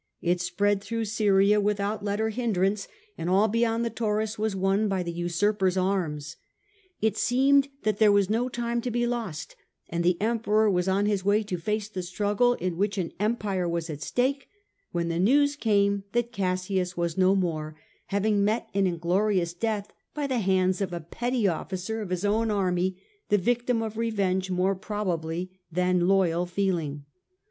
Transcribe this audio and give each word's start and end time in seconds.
It 0.19 0.41
spread 0.41 0.81
through 0.81 1.05
Syria 1.05 1.61
without 1.61 2.03
let 2.03 2.17
i 2.19 2.23
47 2.23 2.25
i 2.25 2.25
8 2.25 2.25
o. 2.25 2.25
Marcus 2.25 2.33
Aurelitis 2.33 2.39
Antoninus, 2.41 2.87
107 2.89 2.97
or 2.97 2.97
hindrance, 2.97 3.17
and 3.21 3.29
all 3.29 3.47
beyond 3.47 3.85
the 3.85 3.89
Taurus 3.91 4.39
was 4.39 4.55
won 4.55 4.87
by 4.87 5.03
the 5.03 5.11
usurper's 5.11 5.77
arms. 5.77 6.35
It 7.01 7.17
seemed 7.19 7.67
that 7.83 7.99
there 7.99 8.11
was 8.11 8.29
no 8.31 8.49
time 8.49 8.81
to 8.81 8.89
be 8.89 9.05
lost; 9.05 9.55
and 9.89 10.03
the 10.03 10.19
Emperor 10.19 10.71
was 10.71 10.87
on 10.87 11.05
his 11.05 11.23
way 11.23 11.43
to 11.43 11.57
face 11.59 11.87
the 11.87 12.01
struggle 12.01 12.53
in 12.55 12.77
which 12.77 12.97
an 12.97 13.11
empire 13.19 13.69
was 13.69 13.91
at 13.91 14.01
stake, 14.01 14.47
when 14.91 15.09
the 15.09 15.19
news 15.19 15.55
came 15.55 16.03
that 16.13 16.31
Cassius 16.31 16.97
was 16.97 17.15
no 17.15 17.35
more, 17.35 17.75
having 18.07 18.43
met 18.43 18.69
an 18.73 18.87
inglorious 18.87 19.53
death 19.53 19.91
by 20.15 20.25
the 20.25 20.39
hand 20.39 20.81
of 20.81 20.91
a 20.93 20.99
petty 20.99 21.47
officer 21.47 22.01
of 22.01 22.09
his 22.09 22.25
own 22.25 22.49
army, 22.49 22.99
the 23.29 23.37
victim 23.37 23.83
of 23.83 23.97
revenge 23.97 24.49
more 24.49 24.73
probably 24.73 25.59
than 25.71 26.07
loyal 26.07 26.47
feeling. 26.47 27.05